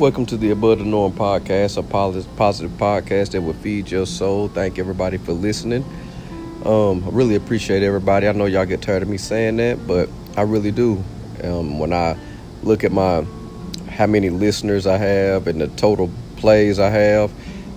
[0.00, 4.48] Welcome to the Above the Norm podcast, a positive podcast that will feed your soul.
[4.48, 5.84] Thank everybody for listening.
[6.64, 8.26] Um, I really appreciate everybody.
[8.26, 10.08] I know y'all get tired of me saying that, but
[10.38, 11.04] I really do.
[11.44, 12.16] Um, when I
[12.62, 13.26] look at my
[13.90, 17.30] how many listeners I have and the total plays I have,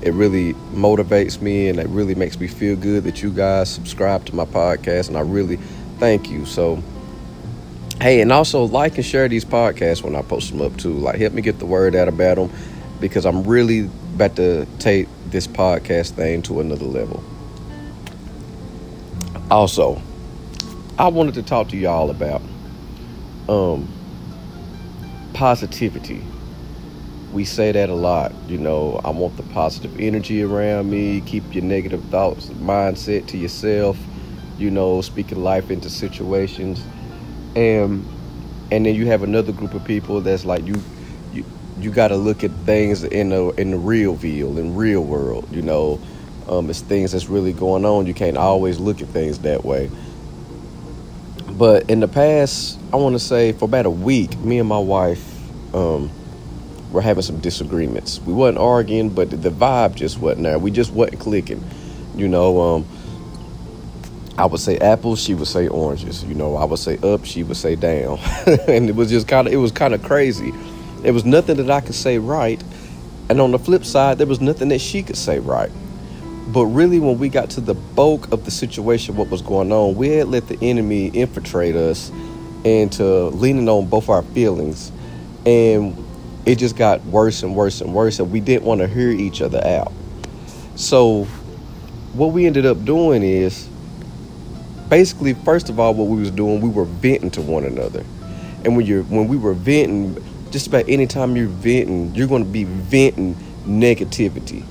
[0.00, 4.24] it really motivates me and it really makes me feel good that you guys subscribe
[4.26, 5.56] to my podcast, and I really
[5.98, 6.46] thank you.
[6.46, 6.80] So
[8.00, 10.92] Hey, and also like and share these podcasts when I post them up too.
[10.92, 12.50] Like, help me get the word out about them
[13.00, 17.22] because I'm really about to take this podcast thing to another level.
[19.50, 20.02] Also,
[20.98, 22.42] I wanted to talk to y'all about
[23.48, 23.88] um,
[25.32, 26.22] positivity.
[27.32, 29.00] We say that a lot, you know.
[29.04, 31.20] I want the positive energy around me.
[31.22, 33.96] Keep your negative thoughts, mindset to yourself.
[34.58, 36.82] You know, speaking life into situations
[37.56, 38.04] and
[38.70, 40.82] and then you have another group of people that's like you
[41.32, 41.44] you
[41.78, 45.48] you got to look at things in the in the real view in real world
[45.52, 46.00] you know?
[46.48, 48.06] Um, it's things that's really going on.
[48.06, 49.90] You can't always look at things that way.
[51.52, 54.78] But in the past i want to say for about a week me and my
[54.78, 55.24] wife
[55.74, 56.10] um,
[56.90, 58.20] were having some disagreements.
[58.20, 60.58] We wasn't arguing but the vibe just wasn't there.
[60.58, 61.64] We just wasn't clicking
[62.16, 62.60] you know?
[62.60, 62.86] Um,
[64.36, 66.24] I would say apples, she would say oranges.
[66.24, 68.18] You know, I would say up, she would say down.
[68.68, 70.52] and it was just kind of it was kind of crazy.
[71.02, 72.62] There was nothing that I could say right,
[73.28, 75.70] and on the flip side, there was nothing that she could say right.
[76.48, 79.94] But really, when we got to the bulk of the situation, what was going on,
[79.94, 82.10] we had let the enemy infiltrate us
[82.64, 84.90] into leaning on both our feelings,
[85.46, 85.96] and
[86.44, 89.40] it just got worse and worse and worse, and we didn't want to hear each
[89.40, 89.92] other out.
[90.74, 91.24] So,
[92.14, 93.68] what we ended up doing is
[94.88, 98.04] basically, first of all, what we was doing, we were venting to one another.
[98.64, 102.44] And when you're when we were venting, just about any time you're venting, you're going
[102.44, 103.34] to be venting
[103.66, 104.64] negativity.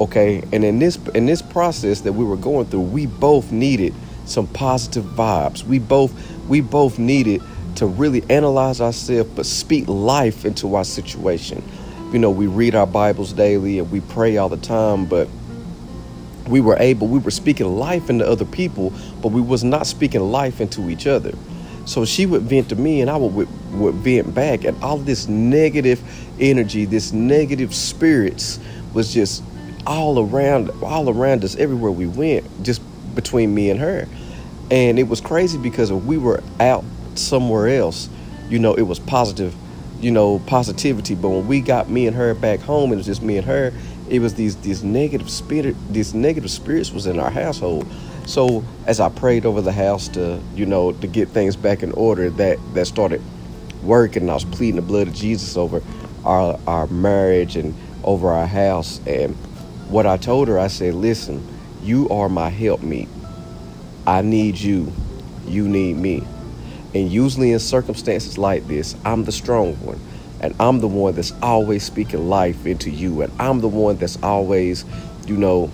[0.00, 3.94] Okay, and in this in this process that we were going through, we both needed
[4.24, 5.64] some positive vibes.
[5.64, 6.12] We both
[6.48, 7.42] we both needed
[7.76, 11.62] to really analyze ourselves, but speak life into our situation.
[12.12, 15.28] You know, we read our Bibles daily and we pray all the time, but
[16.52, 18.92] we were able we were speaking life into other people
[19.22, 21.32] but we was not speaking life into each other.
[21.86, 25.26] So she would vent to me and i would, would, vent back and all this
[25.26, 26.00] negative
[26.38, 28.60] energy this negative spirits
[28.92, 29.42] was just
[29.86, 32.82] all around all around us everywhere we went just
[33.14, 34.06] between me and her.
[34.70, 36.84] And it was crazy because if we were out
[37.14, 38.10] somewhere else
[38.50, 39.54] you know it was positive
[40.00, 41.14] you know positivity.
[41.14, 43.72] But when we got me and her back home it was just me and her
[44.12, 47.90] it was these these negative spirit these negative spirits was in our household.
[48.26, 51.92] So as i prayed over the house to you know to get things back in
[51.92, 53.22] order that that started
[53.82, 55.82] working i was pleading the blood of jesus over
[56.24, 57.74] our our marriage and
[58.04, 59.00] over our house.
[59.06, 59.34] And
[59.88, 61.42] what i told her i said listen
[61.82, 63.08] you are my helpmeet.
[64.06, 64.92] I need you.
[65.46, 66.22] You need me.
[66.94, 69.98] And usually in circumstances like this i'm the strong one
[70.42, 73.22] and I'm the one that's always speaking life into you.
[73.22, 74.84] And I'm the one that's always,
[75.26, 75.70] you know,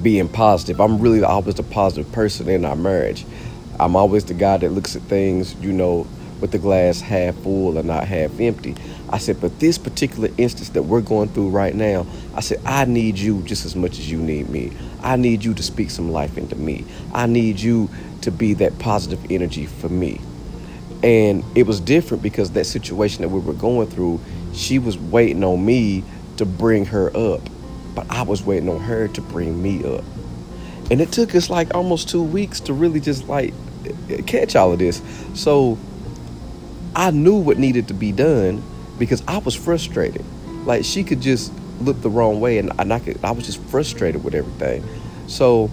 [0.00, 0.80] being positive.
[0.80, 3.26] I'm really always the positive person in our marriage.
[3.78, 6.06] I'm always the guy that looks at things, you know,
[6.40, 8.76] with the glass half full and not half empty.
[9.10, 12.84] I said, but this particular instance that we're going through right now, I said, I
[12.84, 14.72] need you just as much as you need me.
[15.02, 16.84] I need you to speak some life into me.
[17.12, 17.90] I need you
[18.22, 20.20] to be that positive energy for me.
[21.02, 24.20] And it was different because that situation that we were going through,
[24.52, 26.04] she was waiting on me
[26.36, 27.40] to bring her up,
[27.94, 30.04] but I was waiting on her to bring me up.
[30.90, 33.54] And it took us like almost two weeks to really just like
[34.26, 35.00] catch all of this.
[35.34, 35.78] So
[36.94, 38.62] I knew what needed to be done
[38.98, 40.24] because I was frustrated.
[40.66, 43.62] Like she could just look the wrong way, and, and I could, I was just
[43.64, 44.84] frustrated with everything.
[45.28, 45.70] So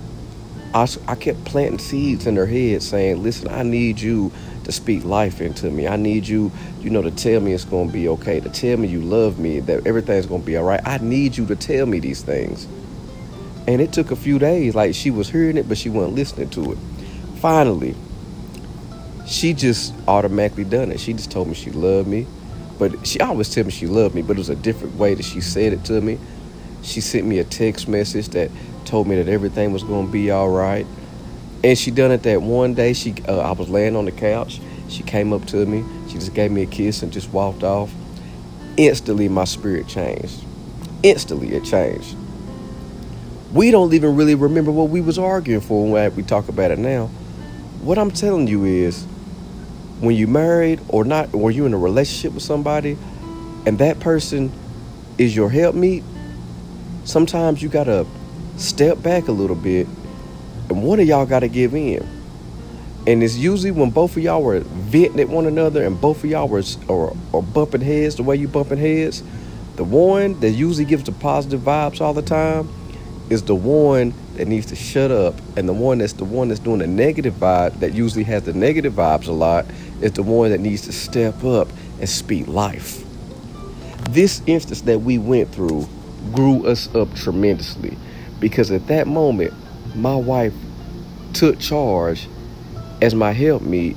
[0.74, 4.32] I, I kept planting seeds in her head, saying, "Listen, I need you
[4.68, 5.88] to speak life into me.
[5.88, 8.76] I need you, you know, to tell me it's going to be okay, to tell
[8.76, 10.82] me you love me, that everything's going to be all right.
[10.86, 12.68] I need you to tell me these things.
[13.66, 14.76] And it took a few days.
[14.76, 16.78] Like she was hearing it, but she wasn't listening to it.
[17.38, 17.96] Finally,
[19.26, 21.00] she just automatically done it.
[21.00, 22.28] She just told me she loved me.
[22.78, 25.24] But she always told me she loved me, but it was a different way that
[25.24, 26.20] she said it to me.
[26.84, 28.52] She sent me a text message that
[28.84, 30.86] told me that everything was going to be all right.
[31.64, 32.94] And she done it that one day.
[32.94, 34.60] She, uh, I was laying on the couch.
[34.90, 35.84] She came up to me.
[36.08, 37.92] She just gave me a kiss and just walked off.
[38.78, 40.44] Instantly, my spirit changed.
[41.04, 42.16] Instantly, it changed.
[43.54, 46.80] We don't even really remember what we was arguing for when we talk about it
[46.80, 47.08] now.
[47.82, 49.04] What I'm telling you is,
[50.00, 52.98] when you married or not, or you in a relationship with somebody,
[53.66, 54.52] and that person
[55.18, 56.04] is your helpmeet,
[57.04, 58.06] sometimes you gotta
[58.58, 59.88] step back a little bit
[60.70, 62.06] and one of y'all gotta give in.
[63.08, 66.30] And it's usually when both of y'all were venting at one another and both of
[66.30, 69.24] y'all were or, or bumping heads the way you bumping heads,
[69.78, 72.68] the one that usually gives the positive vibes all the time
[73.30, 75.36] is the one that needs to shut up.
[75.56, 78.54] And the one that's the one that's doing the negative vibe that usually has the
[78.54, 79.66] negative vibes a lot
[80.02, 81.70] is the one that needs to step up
[82.00, 83.04] and speak life.
[84.10, 85.88] This instance that we went through
[86.34, 87.98] grew us up tremendously
[88.40, 89.54] because at that moment,
[89.98, 90.54] my wife
[91.34, 92.28] took charge
[93.02, 93.96] as my helpmeet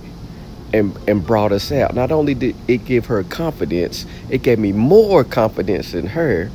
[0.73, 1.94] and, and brought us out.
[1.94, 6.50] Not only did it give her confidence, it gave me more confidence in her.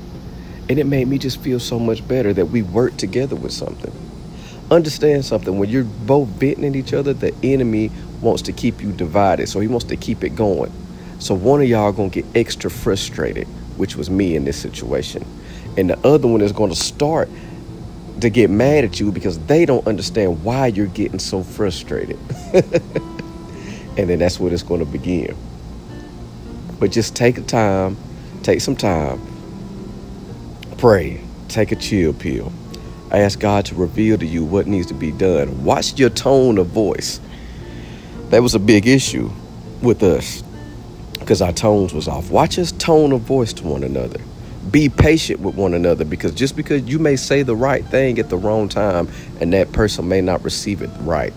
[0.68, 3.94] And it made me just feel so much better that we worked together with something.
[4.72, 7.92] Understand something when you're both venting at each other, the enemy
[8.22, 9.48] wants to keep you divided.
[9.48, 10.72] So he wants to keep it going.
[11.20, 15.26] So one of y'all gonna get extra frustrated, which was me in this situation.
[15.78, 17.30] And the other one is gonna start
[18.22, 22.18] to get mad at you because they don't understand why you're getting so frustrated.
[23.98, 25.36] and then that's where it's gonna begin.
[26.80, 27.98] But just take a time,
[28.44, 29.22] take some time,
[30.78, 32.52] pray, take a chill pill.
[33.12, 35.64] Ask God to reveal to you what needs to be done.
[35.64, 37.20] Watch your tone of voice.
[38.30, 39.30] That was a big issue
[39.82, 40.44] with us
[41.20, 42.30] because our tones was off.
[42.30, 44.20] Watch his tone of voice to one another.
[44.72, 48.30] Be patient with one another because just because you may say the right thing at
[48.30, 49.10] the wrong time
[49.40, 51.34] and that person may not receive it right.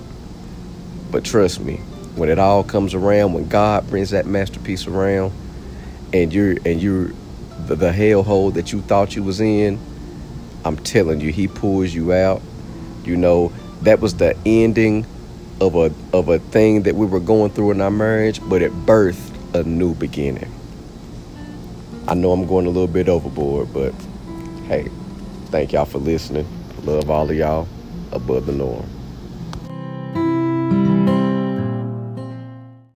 [1.10, 1.76] But trust me,
[2.16, 5.32] when it all comes around, when God brings that masterpiece around
[6.12, 7.12] and you're and you're
[7.66, 9.78] the, the hellhole that you thought you was in,
[10.64, 12.42] I'm telling you, he pulls you out.
[13.04, 13.52] You know,
[13.82, 15.06] that was the ending
[15.60, 18.72] of a of a thing that we were going through in our marriage, but it
[18.86, 20.52] birthed a new beginning.
[22.08, 23.92] I know I'm going a little bit overboard, but
[24.66, 24.88] hey,
[25.50, 26.46] thank y'all for listening.
[26.84, 27.68] Love all of y'all
[28.12, 28.88] above the norm.